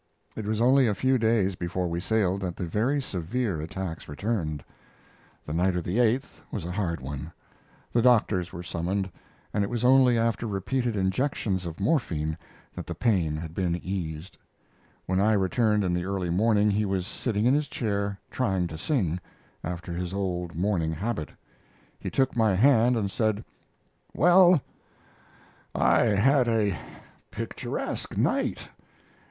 It 0.35 0.47
was 0.47 0.59
only 0.61 0.87
a 0.87 0.95
few 0.95 1.19
days 1.19 1.53
before 1.53 1.87
we 1.87 2.01
sailed 2.01 2.41
that 2.41 2.55
the 2.55 2.65
very 2.65 2.99
severe 2.99 3.61
attacks 3.61 4.09
returned. 4.09 4.63
The 5.45 5.53
night 5.53 5.75
of 5.75 5.83
the 5.83 5.97
8th 5.99 6.41
was 6.51 6.65
a 6.65 6.71
hard 6.71 6.99
one. 6.99 7.31
The 7.93 8.01
doctors 8.01 8.51
were 8.51 8.63
summoned, 8.63 9.11
and 9.53 9.63
it 9.63 9.69
was 9.69 9.85
only 9.85 10.17
after 10.17 10.47
repeated 10.47 10.95
injections 10.95 11.67
of 11.67 11.79
morphine 11.79 12.35
that 12.73 12.87
the 12.87 12.95
pain 12.95 13.35
had 13.35 13.53
been 13.53 13.75
eased. 13.75 14.39
When 15.05 15.19
I 15.21 15.33
returned 15.33 15.83
in 15.83 15.93
the 15.93 16.05
early 16.05 16.31
morning 16.31 16.71
he 16.71 16.83
was 16.83 17.05
sitting 17.05 17.45
in 17.45 17.53
his 17.53 17.67
chair 17.67 18.19
trying 18.31 18.65
to 18.69 18.79
sing, 18.79 19.19
after 19.63 19.93
his 19.93 20.15
old 20.15 20.55
morning 20.55 20.93
habit. 20.93 21.29
He 21.99 22.09
took 22.09 22.35
my 22.35 22.55
hand 22.55 22.97
and 22.97 23.11
said: 23.11 23.45
"Well, 24.15 24.63
I 25.75 26.05
had 26.05 26.47
a 26.47 26.75
picturesque 27.29 28.17
night. 28.17 28.67